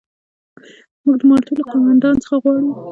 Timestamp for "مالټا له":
1.29-1.63